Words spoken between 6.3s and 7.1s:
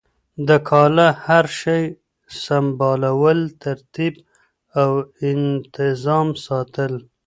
ساتل